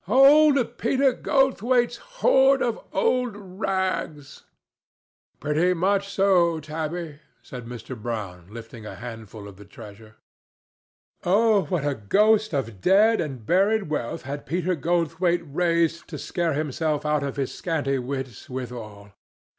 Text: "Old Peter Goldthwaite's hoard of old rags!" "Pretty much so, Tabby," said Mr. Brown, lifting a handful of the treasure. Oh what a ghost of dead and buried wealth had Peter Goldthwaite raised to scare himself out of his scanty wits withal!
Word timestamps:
"Old 0.07 0.79
Peter 0.79 1.13
Goldthwaite's 1.13 1.97
hoard 1.97 2.63
of 2.63 2.83
old 2.91 3.35
rags!" 3.37 4.45
"Pretty 5.39 5.75
much 5.75 6.09
so, 6.09 6.59
Tabby," 6.59 7.19
said 7.43 7.67
Mr. 7.67 7.95
Brown, 7.95 8.47
lifting 8.49 8.83
a 8.83 8.95
handful 8.95 9.47
of 9.47 9.57
the 9.57 9.63
treasure. 9.65 10.15
Oh 11.23 11.65
what 11.65 11.85
a 11.85 11.93
ghost 11.93 12.51
of 12.51 12.81
dead 12.81 13.21
and 13.21 13.45
buried 13.45 13.89
wealth 13.91 14.23
had 14.23 14.47
Peter 14.47 14.73
Goldthwaite 14.75 15.43
raised 15.45 16.07
to 16.07 16.17
scare 16.17 16.53
himself 16.53 17.05
out 17.05 17.21
of 17.21 17.35
his 17.35 17.53
scanty 17.53 17.99
wits 17.99 18.49
withal! 18.49 19.11